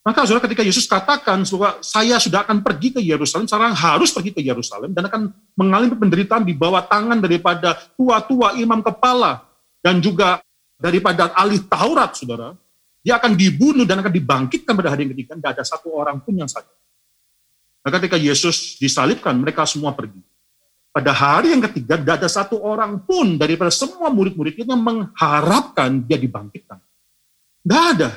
[0.00, 1.44] Maka saudara ketika Yesus katakan
[1.80, 6.44] saya sudah akan pergi ke Yerusalem, sekarang harus pergi ke Yerusalem dan akan mengalami penderitaan
[6.44, 9.44] di bawah tangan daripada tua-tua imam kepala
[9.84, 10.40] dan juga
[10.80, 12.56] daripada ahli Taurat, saudara.
[13.00, 15.32] Dia akan dibunuh dan akan dibangkitkan pada hari yang ketiga.
[15.36, 16.76] Tidak ada satu orang pun yang sadar.
[17.80, 20.20] Nah, ketika Yesus disalibkan, mereka semua pergi.
[20.90, 26.02] Pada hari yang ketiga, tidak ada satu orang pun daripada semua murid-murid itu yang mengharapkan
[26.04, 26.76] dia dibangkitkan.
[27.62, 28.10] Tidak ada.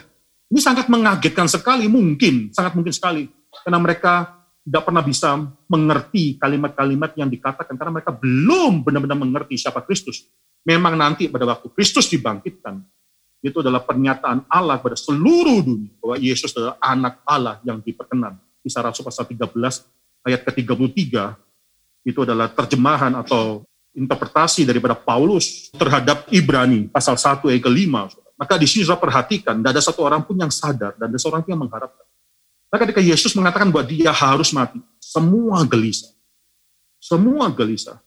[0.52, 3.30] Ini sangat mengagetkan sekali, mungkin, sangat mungkin sekali.
[3.64, 5.38] Karena mereka tidak pernah bisa
[5.70, 10.28] mengerti kalimat-kalimat yang dikatakan, karena mereka belum benar-benar mengerti siapa Kristus.
[10.66, 12.82] Memang nanti pada waktu Kristus dibangkitkan,
[13.44, 18.40] itu adalah pernyataan Allah pada seluruh dunia, bahwa Yesus adalah anak Allah yang diperkenan.
[18.64, 19.52] Kisah Rasul pasal 13
[20.24, 21.36] ayat ke-33,
[22.08, 28.68] itu adalah terjemahan atau interpretasi daripada Paulus terhadap Ibrani pasal 1 ayat ke-5 maka di
[28.68, 32.06] sini saya perhatikan, tidak ada satu orang pun yang sadar, dan ada seorang yang mengharapkan.
[32.74, 36.10] Maka ketika Yesus mengatakan bahwa dia harus mati, semua gelisah.
[36.98, 38.02] Semua gelisah.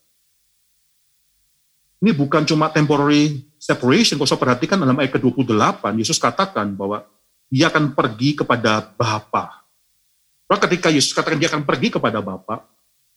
[2.03, 7.02] Ini bukan cuma temporary separation, kalau saya perhatikan dalam ayat ke-28, Yesus katakan bahwa
[7.50, 9.66] dia akan pergi kepada Bapa.
[10.46, 12.62] Maka ketika Yesus katakan dia akan pergi kepada Bapa,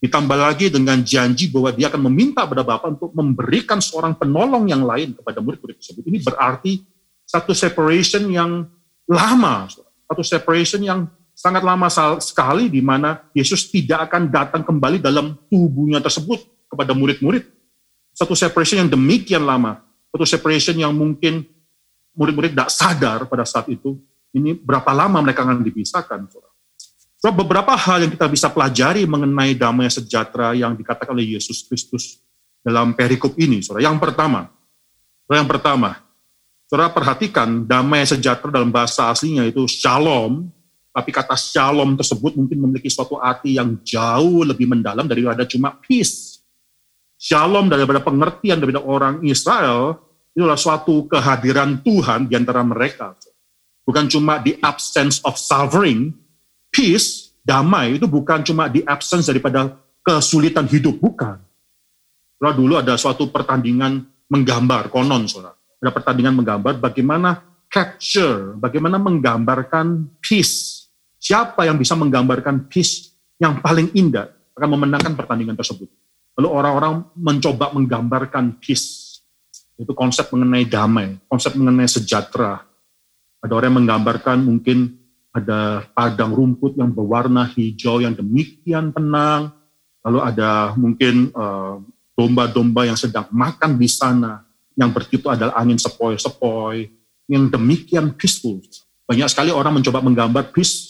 [0.01, 4.81] ditambah lagi dengan janji bahwa dia akan meminta kepada Bapa untuk memberikan seorang penolong yang
[4.81, 6.01] lain kepada murid-murid tersebut.
[6.09, 6.81] Ini berarti
[7.29, 8.65] satu separation yang
[9.05, 9.69] lama,
[10.09, 11.05] satu separation yang
[11.38, 17.45] sangat lama sekali di mana Yesus tidak akan datang kembali dalam tubuhnya tersebut kepada murid-murid.
[18.17, 21.45] Satu separation yang demikian lama, satu separation yang mungkin
[22.17, 23.98] murid-murid tidak sadar pada saat itu,
[24.34, 26.30] ini berapa lama mereka akan dipisahkan.
[27.19, 32.24] So, beberapa hal yang kita bisa pelajari mengenai damai sejahtera yang dikatakan oleh Yesus Kristus
[32.63, 33.60] dalam perikop ini.
[33.60, 33.91] Saudara.
[33.91, 34.48] Yang pertama,
[35.30, 36.00] yang pertama,
[36.69, 40.54] Saudara perhatikan damai sejahtera dalam bahasa aslinya itu shalom,
[40.93, 46.29] tapi kata shalom tersebut mungkin memiliki suatu arti yang jauh lebih mendalam daripada cuma peace.
[47.19, 49.99] Shalom daripada pengertian daripada orang Israel
[50.32, 53.12] itu adalah suatu kehadiran Tuhan di antara mereka.
[53.84, 56.15] Bukan cuma the absence of suffering,
[56.71, 61.43] peace, damai itu bukan cuma the absence daripada kesulitan hidup, bukan.
[62.39, 63.99] Saudara, dulu ada suatu pertandingan
[64.32, 65.60] menggambar, konon saudara.
[65.84, 70.88] Ada pertandingan menggambar bagaimana capture, bagaimana menggambarkan peace.
[71.19, 73.12] Siapa yang bisa menggambarkan peace
[73.43, 75.91] yang paling indah akan memenangkan pertandingan tersebut.
[76.39, 79.19] Lalu orang-orang mencoba menggambarkan peace.
[79.75, 82.63] Itu konsep mengenai damai, konsep mengenai sejahtera.
[83.43, 84.95] Ada orang yang menggambarkan mungkin
[85.36, 89.52] ada padang rumput yang berwarna hijau yang demikian tenang,
[89.99, 91.75] lalu ada mungkin eh,
[92.15, 94.47] domba-domba yang sedang makan di sana,
[94.80, 96.88] yang bertiup adalah angin sepoi-sepoi,
[97.28, 98.63] yang demikian peaceful.
[99.04, 100.88] Banyak sekali orang mencoba menggambar peace,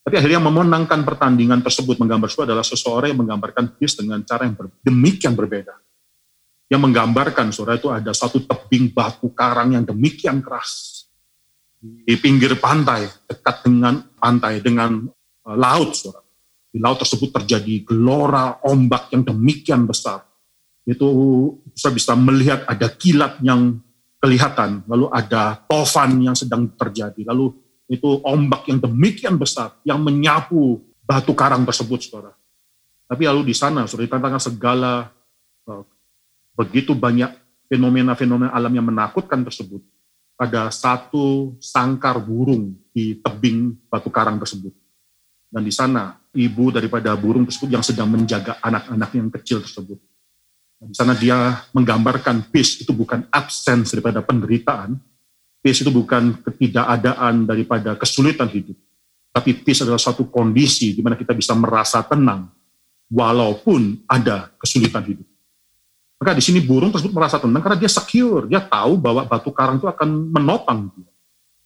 [0.00, 4.56] tapi akhirnya memenangkan pertandingan tersebut menggambar itu adalah seseorang yang menggambarkan peace dengan cara yang
[4.56, 5.76] ber, demikian berbeda.
[6.70, 11.04] Yang menggambarkan saudara itu ada satu tebing batu karang yang demikian keras,
[11.80, 15.04] di pinggir pantai, dekat dengan pantai, dengan
[15.44, 15.96] uh, laut.
[15.96, 16.24] Saudara.
[16.70, 20.22] Di laut tersebut terjadi gelora ombak yang demikian besar.
[20.86, 21.10] Itu
[21.74, 23.82] bisa bisa melihat ada kilat yang
[24.22, 27.56] kelihatan, lalu ada tofan yang sedang terjadi, lalu
[27.90, 32.38] itu ombak yang demikian besar yang menyapu batu karang tersebut, saudara.
[33.10, 34.92] Tapi lalu di sana, saudara, di tengah segala
[35.66, 35.82] uh,
[36.54, 37.34] begitu banyak
[37.66, 39.82] fenomena-fenomena alam yang menakutkan tersebut,
[40.38, 44.70] pada satu sangkar burung di tebing batu karang tersebut.
[45.50, 49.98] Dan di sana ibu daripada burung tersebut yang sedang menjaga anak-anak yang kecil tersebut.
[50.78, 54.94] Dan di sana dia menggambarkan peace itu bukan absence daripada penderitaan,
[55.60, 58.76] peace itu bukan ketidakadaan daripada kesulitan hidup,
[59.30, 62.50] tapi peace adalah suatu kondisi di mana kita bisa merasa tenang
[63.06, 65.26] walaupun ada kesulitan hidup.
[66.20, 69.80] Maka di sini burung tersebut merasa tenang karena dia secure, dia tahu bahwa batu karang
[69.80, 71.08] itu akan menopang dia.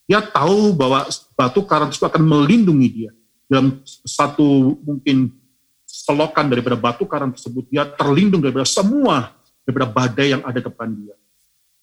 [0.05, 3.11] Dia tahu bahwa batu karang tersebut akan melindungi dia.
[3.51, 5.33] Dalam satu mungkin
[5.89, 9.35] selokan daripada batu karang tersebut, dia terlindung daripada semua,
[9.67, 11.17] daripada badai yang ada depan dia.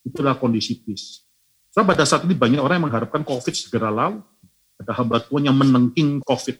[0.08, 1.26] Itulah kondisi peace.
[1.71, 4.19] So, pada saat ini banyak orang yang mengharapkan COVID segera lalu.
[4.75, 6.57] Ada hamba Tuhan yang menengking COVID.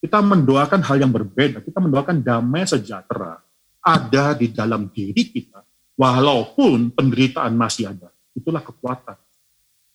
[0.00, 1.60] Kita mendoakan hal yang berbeda.
[1.60, 3.36] Kita mendoakan damai sejahtera
[3.80, 5.64] ada di dalam diri kita,
[5.96, 8.12] walaupun penderitaan masih ada.
[8.36, 9.16] Itulah kekuatan.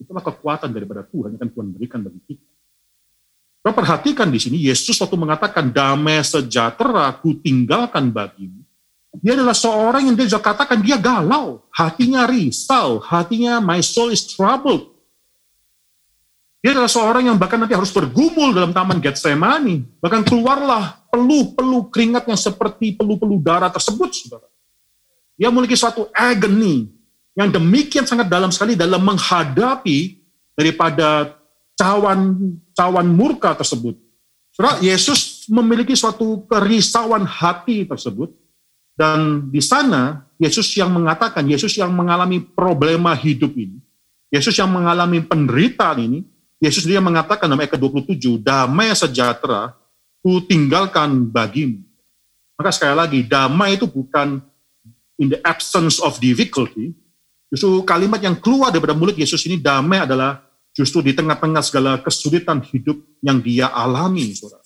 [0.01, 2.49] Itulah kekuatan daripada Tuhan yang akan Tuhan berikan bagi kita.
[3.61, 8.64] Kita perhatikan di sini, Yesus waktu mengatakan, damai sejahtera ku tinggalkan bagimu.
[9.21, 14.95] Dia adalah seorang yang dia katakan dia galau, hatinya risau, hatinya my soul is troubled.
[16.65, 19.85] Dia adalah seorang yang bahkan nanti harus bergumul dalam taman Getsemani.
[20.01, 24.49] Bahkan keluarlah peluh-peluh keringat yang seperti peluh-peluh darah tersebut, saudara.
[25.37, 26.89] Dia memiliki suatu agony
[27.37, 30.17] yang demikian sangat dalam sekali dalam menghadapi
[30.57, 31.37] daripada
[31.77, 32.33] cawan
[32.73, 33.93] cawan murka tersebut.
[34.55, 38.31] Saudara, Yesus memiliki suatu kerisauan hati tersebut
[38.95, 43.79] dan di sana Yesus yang mengatakan, Yesus yang mengalami problema hidup ini,
[44.31, 46.19] Yesus yang mengalami penderitaan ini,
[46.63, 49.75] Yesus dia mengatakan dalam ayat ke-27, damai sejahtera
[50.23, 51.83] ku tinggalkan bagimu.
[52.55, 54.39] Maka sekali lagi, damai itu bukan
[55.21, 56.95] in the absence of difficulty.
[57.51, 60.41] Justru kalimat yang keluar daripada mulut Yesus ini damai adalah
[60.73, 64.33] justru di tengah-tengah segala kesulitan hidup yang dia alami.
[64.33, 64.64] Saudara.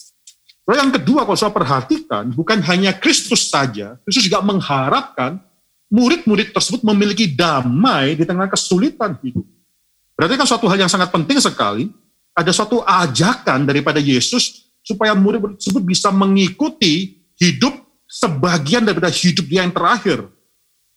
[0.69, 5.41] Lalu yang kedua, kalau saya perhatikan, bukan hanya Kristus saja, Kristus juga mengharapkan
[5.89, 9.41] murid-murid tersebut memiliki damai di tengah kesulitan hidup.
[10.13, 11.89] Berarti kan suatu hal yang sangat penting sekali,
[12.37, 17.73] ada suatu ajakan daripada Yesus supaya murid tersebut bisa mengikuti hidup
[18.05, 20.21] sebagian daripada hidup dia yang terakhir.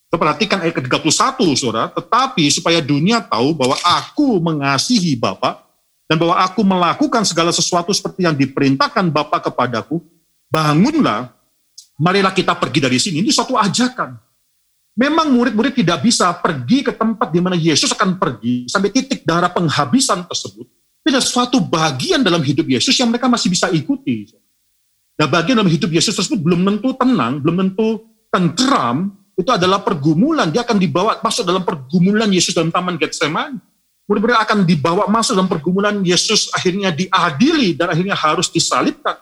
[0.05, 1.89] Kita perhatikan ayat ke-31, saudara.
[1.89, 5.62] Tetapi supaya dunia tahu bahwa aku mengasihi Bapa
[6.13, 9.97] dan bahwa aku melakukan segala sesuatu seperti yang diperintahkan Bapa kepadaku,
[10.53, 11.33] bangunlah,
[11.97, 13.25] marilah kita pergi dari sini.
[13.25, 14.21] Ini suatu ajakan.
[14.93, 19.49] Memang murid-murid tidak bisa pergi ke tempat di mana Yesus akan pergi sampai titik darah
[19.49, 20.69] penghabisan tersebut
[21.09, 24.31] ada suatu bagian dalam hidup Yesus yang mereka masih bisa ikuti.
[25.19, 30.53] Nah bagian dalam hidup Yesus tersebut belum tentu tenang, belum tentu tentram, itu adalah pergumulan.
[30.53, 33.72] Dia akan dibawa masuk dalam pergumulan Yesus dalam Taman Getsemani.
[34.13, 39.17] Murid-murid akan dibawa masuk dalam pergumulan Yesus akhirnya diadili dan akhirnya harus disalibkan.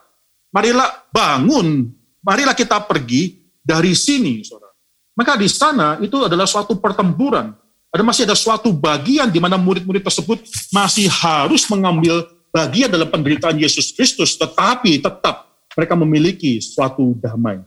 [0.50, 1.94] Marilah bangun,
[2.26, 4.74] marilah kita pergi dari sini, saudara.
[5.14, 7.54] Maka di sana itu adalah suatu pertempuran
[7.90, 12.22] ada masih ada suatu bagian di mana murid-murid tersebut masih harus mengambil
[12.54, 17.58] bagian dalam penderitaan Yesus Kristus, tetapi tetap mereka memiliki suatu damai.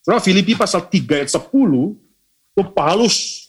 [0.00, 3.48] Surah Filipi pasal 3 ayat 10, itu Paulus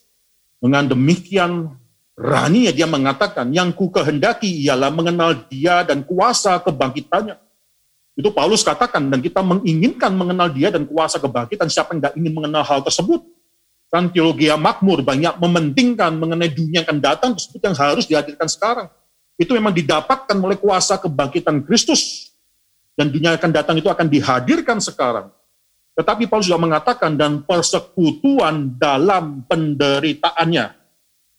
[0.59, 1.71] dengan demikian
[2.13, 7.38] rani dia mengatakan, yang ku kehendaki ialah mengenal dia dan kuasa kebangkitannya,
[8.13, 12.34] Itu Paulus katakan, dan kita menginginkan mengenal dia dan kuasa kebangkitan, siapa yang tidak ingin
[12.38, 13.26] mengenal hal tersebut?
[13.89, 18.49] Kan teologi yang makmur banyak mementingkan mengenai dunia yang akan datang tersebut yang harus dihadirkan
[18.49, 18.88] sekarang.
[19.38, 22.30] Itu memang didapatkan oleh kuasa kebangkitan Kristus.
[22.93, 25.34] Dan dunia yang akan datang itu akan dihadirkan sekarang.
[25.97, 30.82] Tetapi Paulus juga mengatakan, dan persekutuan dalam penderitaannya,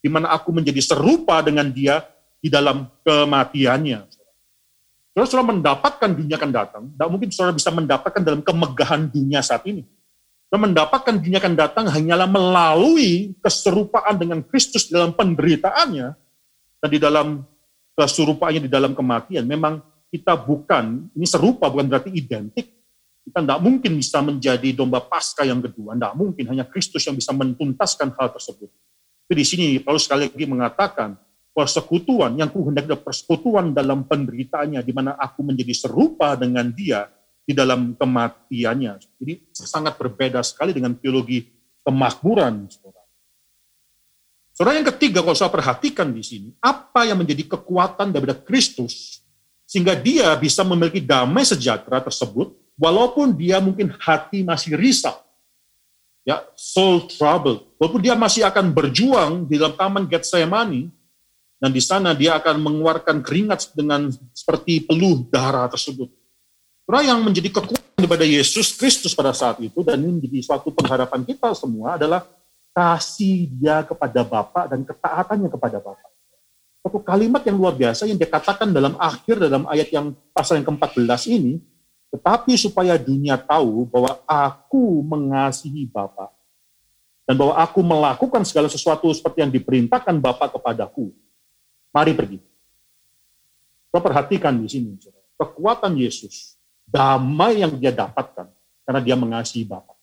[0.05, 2.05] di mana aku menjadi serupa dengan dia
[2.37, 4.05] di dalam kematiannya.
[5.17, 9.65] Saudara, saudara mendapatkan dunia akan datang, tidak mungkin saudara bisa mendapatkan dalam kemegahan dunia saat
[9.65, 9.89] ini.
[10.53, 16.13] Saudara mendapatkan dunia akan datang hanyalah melalui keserupaan dengan Kristus dalam penderitaannya
[16.85, 17.41] dan di dalam
[17.97, 19.49] keserupaannya di dalam kematian.
[19.49, 19.81] Memang
[20.13, 22.77] kita bukan, ini serupa bukan berarti identik.
[23.25, 25.97] Kita tidak mungkin bisa menjadi domba pasca yang kedua.
[25.97, 28.69] Tidak mungkin, hanya Kristus yang bisa mentuntaskan hal tersebut.
[29.25, 31.17] Tapi di sini Paulus sekali lagi mengatakan,
[31.55, 37.09] persekutuan yang ku hendak persekutuan dalam penderitaannya di mana aku menjadi serupa dengan dia
[37.45, 38.93] di dalam kematiannya.
[39.21, 41.47] Jadi sangat berbeda sekali dengan teologi
[41.87, 42.69] kemakmuran.
[42.69, 43.05] Saudara.
[44.55, 49.25] Saudara yang ketiga kalau saya perhatikan di sini, apa yang menjadi kekuatan daripada Kristus
[49.65, 55.17] sehingga dia bisa memiliki damai sejahtera tersebut walaupun dia mungkin hati masih risau.
[56.25, 57.69] Ya, soul trouble.
[57.77, 60.89] Walaupun dia masih akan berjuang di dalam taman Getsemani,
[61.61, 66.13] dan di sana dia akan mengeluarkan keringat dengan seperti peluh darah tersebut.
[66.85, 71.25] Karena yang menjadi kekuatan daripada Yesus Kristus pada saat itu dan ini menjadi suatu pengharapan
[71.25, 72.29] kita semua adalah
[72.77, 76.09] kasih dia kepada Bapa dan ketaatannya kepada Bapa.
[76.85, 81.33] Satu kalimat yang luar biasa yang dikatakan dalam akhir dalam ayat yang pasal yang ke-14
[81.33, 81.65] ini,
[82.15, 86.31] tetapi supaya dunia tahu bahwa aku mengasihi Bapa
[87.27, 91.11] dan bahwa aku melakukan segala sesuatu seperti yang diperintahkan Bapa kepadaku
[91.95, 92.43] Mari pergi.
[93.87, 94.99] Kita perhatikan di sini,
[95.39, 98.51] kekuatan Yesus, damai yang dia dapatkan
[98.83, 99.95] karena dia mengasihi Bapa.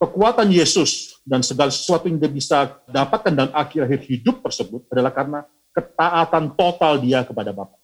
[0.00, 5.40] Kekuatan Yesus dan segala sesuatu yang dia bisa dapatkan dan akhir-akhir hidup tersebut adalah karena
[5.76, 7.76] ketaatan total dia kepada Bapa.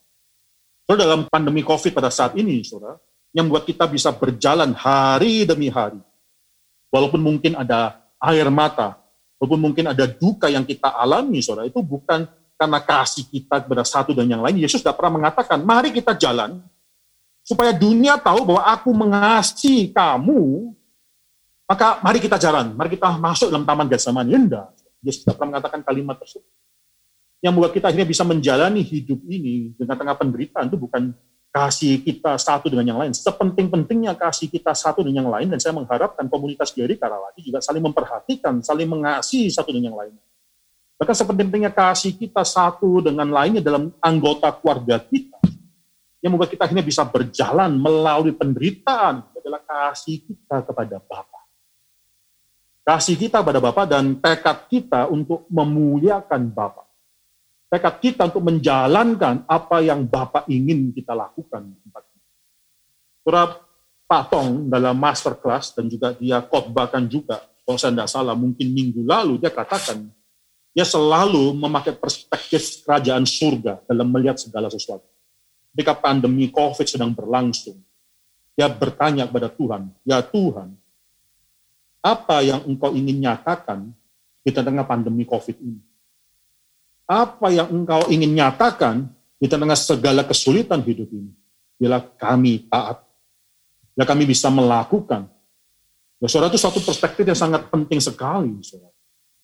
[0.89, 2.97] So, dalam pandemi COVID pada saat ini, saudara,
[3.33, 5.97] yang membuat kita bisa berjalan hari demi hari,
[6.93, 9.01] walaupun mungkin ada air mata,
[9.41, 14.13] walaupun mungkin ada duka yang kita alami, saudara, itu bukan karena kasih kita kepada satu
[14.13, 16.61] dan yang lain, Yesus tidak pernah mengatakan, mari kita jalan,
[17.41, 20.71] supaya dunia tahu bahwa aku mengasihi kamu,
[21.67, 24.29] maka mari kita jalan, mari kita masuk dalam taman Getsemani.
[24.29, 24.67] Tidak,
[25.03, 26.47] Yesus tidak pernah mengatakan kalimat tersebut.
[27.43, 31.11] Yang membuat kita akhirnya bisa menjalani hidup ini dengan tengah penderitaan itu bukan
[31.53, 33.13] kasih kita satu dengan yang lain.
[33.13, 37.85] Sepenting-pentingnya kasih kita satu dengan yang lain, dan saya mengharapkan komunitas Geri Karawati juga saling
[37.85, 40.13] memperhatikan, saling mengasihi satu dengan yang lain.
[40.97, 45.37] Maka sepentingnya kasih kita satu dengan lainnya dalam anggota keluarga kita,
[46.25, 51.39] yang membuat kita akhirnya bisa berjalan melalui penderitaan adalah kasih kita kepada Bapa.
[52.83, 56.82] Kasih kita kepada Bapa dan tekad kita untuk memuliakan Bapa.
[57.73, 61.73] Tekad kita untuk menjalankan apa yang Bapa ingin kita lakukan.
[63.25, 63.49] Surah
[64.05, 69.41] Patong dalam masterclass dan juga dia khotbahkan juga, kalau saya tidak salah, mungkin minggu lalu
[69.41, 70.05] dia katakan,
[70.69, 75.09] dia selalu memakai perspektif kerajaan surga dalam melihat segala sesuatu.
[75.73, 77.81] Ketika pandemi COVID sedang berlangsung,
[78.53, 80.77] dia bertanya kepada Tuhan, ya Tuhan,
[82.05, 83.89] apa yang engkau ingin nyatakan
[84.45, 85.92] di tengah pandemi COVID ini?
[87.03, 91.31] Apa yang engkau ingin nyatakan di tengah segala kesulitan hidup ini?
[91.75, 93.03] Bila kami taat,
[93.93, 95.27] bila kami bisa melakukan.
[96.23, 98.93] Ya, saudara itu satu perspektif yang sangat penting sekali, saudara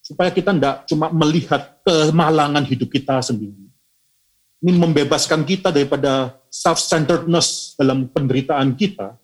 [0.09, 3.69] supaya kita tidak cuma melihat kemalangan hidup kita sendiri.
[4.59, 9.15] Ini membebaskan kita daripada self-centeredness dalam penderitaan kita,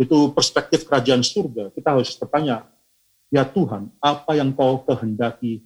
[0.00, 1.70] itu perspektif kerajaan surga.
[1.70, 2.66] Kita harus bertanya,
[3.30, 5.62] ya Tuhan, apa yang kau kehendaki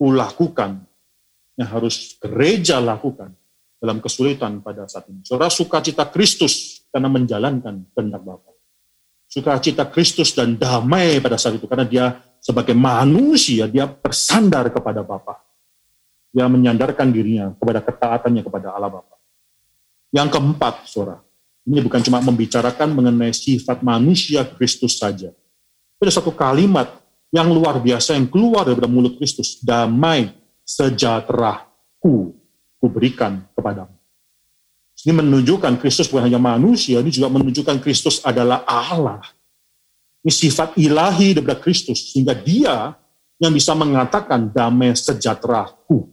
[0.00, 0.87] kulakukan,
[1.58, 3.34] yang harus gereja lakukan
[3.82, 5.26] dalam kesulitan pada saat ini.
[5.26, 8.54] Saudara sukacita Kristus karena menjalankan kehendak Bapa.
[9.28, 12.06] Sukacita Kristus dan damai pada saat itu karena dia
[12.38, 15.42] sebagai manusia dia bersandar kepada Bapa.
[16.30, 19.18] Dia menyandarkan dirinya kepada ketaatannya kepada Allah Bapa.
[20.14, 21.20] Yang keempat, saudara,
[21.68, 25.34] ini bukan cuma membicarakan mengenai sifat manusia Kristus saja.
[25.98, 26.88] Ada satu kalimat
[27.28, 30.37] yang luar biasa yang keluar dari mulut Kristus, damai
[30.68, 31.64] sejahtera
[31.96, 32.36] ku
[32.76, 33.96] kuberikan kepadamu.
[35.00, 39.24] Ini menunjukkan Kristus bukan hanya manusia, ini juga menunjukkan Kristus adalah Allah
[40.28, 42.92] ini sifat ilahi daripada Kristus, sehingga dia
[43.38, 46.10] yang bisa mengatakan damai sejahtera ku.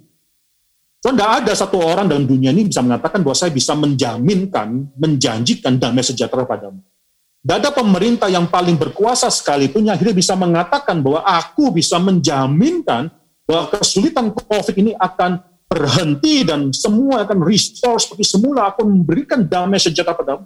[1.01, 5.77] So, tidak ada satu orang dalam dunia ini bisa mengatakan bahwa saya bisa menjaminkan, menjanjikan
[5.77, 6.81] damai sejahtera padamu.
[7.43, 13.13] Tidak ada pemerintah yang paling berkuasa sekalipun yang akhirnya bisa mengatakan bahwa aku bisa menjaminkan
[13.45, 19.77] bahwa kesulitan COVID ini akan berhenti dan semua akan restore seperti semula, aku memberikan damai
[19.77, 20.45] sejahtera padamu.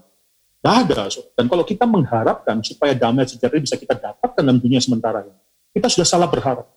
[0.60, 1.08] Tidak ada.
[1.36, 5.36] Dan kalau kita mengharapkan supaya damai sejahtera bisa kita dapatkan dalam dunia sementara ini,
[5.72, 6.68] kita sudah salah berharap.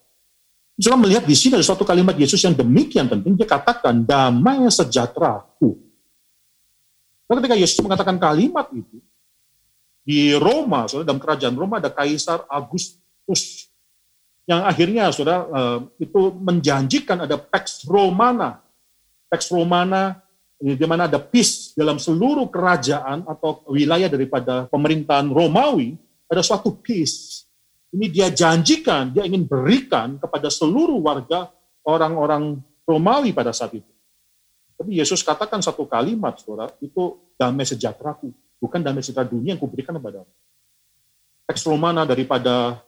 [0.78, 3.36] Saudara melihat di sini ada suatu kalimat Yesus yang demikian penting.
[3.36, 5.78] Dia katakan, damai sejahtera-ku.
[7.26, 9.02] Dan ketika Yesus mengatakan kalimat itu,
[10.02, 13.71] di Roma, saudara, dalam kerajaan Roma ada Kaisar Augustus.
[14.47, 15.78] Yang akhirnya, saudara, eh,
[16.09, 18.59] itu menjanjikan ada Pax Romana.
[19.30, 20.18] Pax Romana,
[20.59, 25.99] di mana ada peace dalam seluruh kerajaan atau wilayah daripada pemerintahan Romawi,
[26.30, 27.43] ada suatu peace
[27.93, 31.53] ini dia janjikan, dia ingin berikan kepada seluruh warga
[31.84, 32.57] orang-orang
[32.88, 33.93] Romawi pada saat itu.
[34.80, 39.93] Tapi Yesus katakan satu kalimat, saudara, itu damai sejahteraku, bukan damai sejahtera dunia yang kuberikan
[40.01, 40.24] kepada
[41.45, 42.80] Teks Romana daripada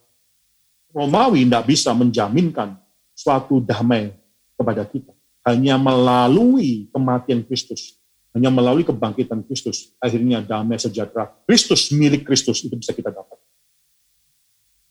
[0.94, 2.78] Romawi tidak bisa menjaminkan
[3.18, 4.14] suatu damai
[4.54, 5.10] kepada kita.
[5.42, 7.98] Hanya melalui kematian Kristus,
[8.30, 13.36] hanya melalui kebangkitan Kristus, akhirnya damai sejahtera Kristus milik Kristus itu bisa kita dapat.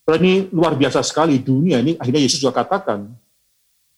[0.04, 3.08] Ini luar biasa sekali dunia ini akhirnya Yesus juga katakan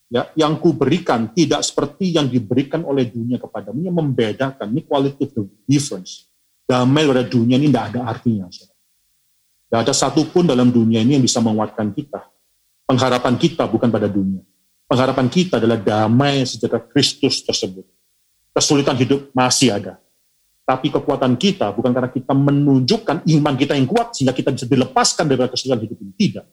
[0.06, 6.30] ya yang kuberikan tidak seperti yang diberikan oleh dunia kepadamu yang membedakan ini qualitative difference
[6.62, 8.46] damai pada dunia ini tidak ada artinya
[9.66, 12.26] tidak ada satupun dalam dunia ini yang bisa menguatkan kita
[12.86, 14.42] pengharapan kita bukan pada dunia
[14.86, 17.84] pengharapan kita adalah damai sejahtera Kristus tersebut
[18.54, 19.98] kesulitan hidup masih ada
[20.66, 25.30] tapi kekuatan kita bukan karena kita menunjukkan iman kita yang kuat sehingga kita bisa dilepaskan
[25.30, 26.12] dari kesulitan hidup ini.
[26.18, 26.46] Tidak.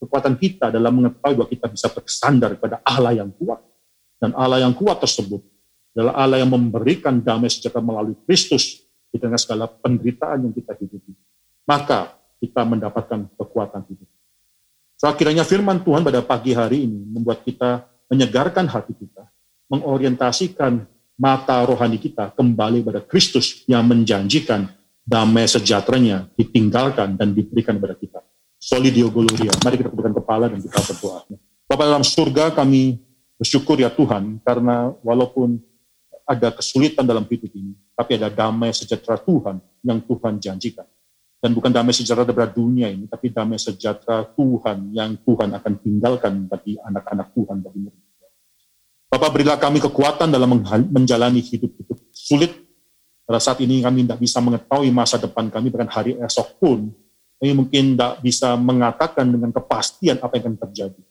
[0.00, 3.60] Kekuatan kita adalah mengetahui bahwa kita bisa bersandar kepada Allah yang kuat.
[4.16, 5.44] Dan Allah yang kuat tersebut
[5.92, 8.80] adalah Allah yang memberikan damai sejahtera melalui Kristus
[9.12, 11.12] di tengah segala penderitaan yang kita hidupi.
[11.68, 14.08] Maka kita mendapatkan kekuatan hidup.
[15.00, 19.26] So, akhirnya firman Tuhan pada pagi hari ini membuat kita menyegarkan hati kita,
[19.72, 20.84] mengorientasikan
[21.16, 24.68] mata rohani kita kembali pada Kristus yang menjanjikan
[25.04, 28.20] damai sejahteranya ditinggalkan dan diberikan kepada kita.
[28.56, 29.52] Solidio Gloria.
[29.60, 31.28] Mari kita tundukkan kepala dan kita berdoa.
[31.68, 32.96] Bapak dalam surga kami
[33.36, 35.60] bersyukur ya Tuhan karena walaupun
[36.24, 40.88] ada kesulitan dalam hidup ini, tapi ada damai sejahtera Tuhan yang Tuhan janjikan.
[41.44, 46.48] Dan bukan damai sejahtera dari dunia ini, tapi damai sejahtera Tuhan yang Tuhan akan tinggalkan
[46.48, 48.04] bagi anak-anak Tuhan, bagi murid.
[49.12, 50.56] Bapak berilah kami kekuatan dalam
[50.88, 52.48] menjalani hidup-hidup sulit.
[53.28, 56.88] Pada saat ini kami tidak bisa mengetahui masa depan kami, bahkan hari esok pun,
[57.36, 61.02] kami mungkin tidak bisa mengatakan dengan kepastian apa yang akan terjadi.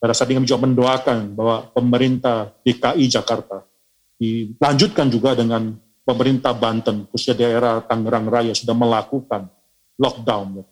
[0.00, 3.68] Pada saat ini kami juga mendoakan bahwa pemerintah DKI Jakarta
[4.16, 9.46] dilanjutkan juga dengan pemerintah Banten, khususnya daerah Tangerang Raya sudah melakukan
[10.00, 10.60] lockdown.
[10.60, 10.64] Ya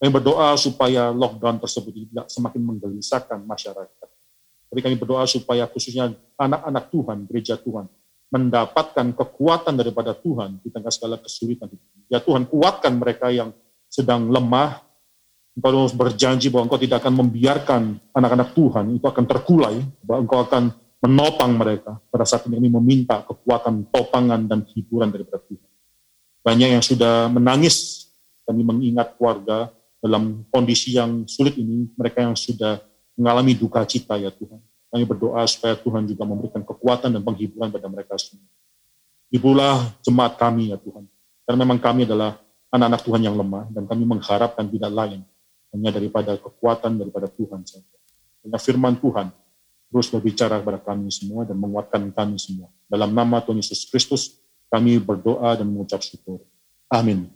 [0.00, 4.08] Kami berdoa supaya lockdown tersebut tidak semakin menggelisahkan masyarakat
[4.74, 7.86] tapi kami berdoa supaya khususnya anak-anak Tuhan, gereja Tuhan,
[8.26, 11.70] mendapatkan kekuatan daripada Tuhan di tengah segala kesulitan.
[12.10, 13.54] Ya Tuhan, kuatkan mereka yang
[13.86, 14.82] sedang lemah.
[15.54, 20.74] Engkau berjanji bahwa Engkau tidak akan membiarkan anak-anak Tuhan itu akan terkulai, bahwa Engkau akan
[21.04, 22.00] menopang mereka.
[22.08, 25.70] Pada saat ini meminta kekuatan topangan dan hiburan daripada Tuhan.
[26.40, 28.08] Banyak yang sudah menangis,
[28.48, 29.68] kami mengingat keluarga
[30.00, 32.80] dalam kondisi yang sulit ini, mereka yang sudah
[33.16, 34.60] mengalami duka cita ya Tuhan.
[34.88, 38.48] Kami berdoa supaya Tuhan juga memberikan kekuatan dan penghiburan pada mereka semua.
[39.28, 41.04] Hiburlah jemaat kami ya Tuhan.
[41.44, 42.40] Karena memang kami adalah
[42.72, 45.20] anak-anak Tuhan yang lemah dan kami mengharapkan tidak lain
[45.74, 47.96] hanya daripada kekuatan daripada Tuhan saja.
[48.46, 49.34] Hanya firman Tuhan
[49.94, 52.66] terus berbicara kepada kami semua dan menguatkan kami semua.
[52.90, 56.42] Dalam nama Tuhan Yesus Kristus kami berdoa dan mengucap syukur.
[56.90, 57.30] Amin.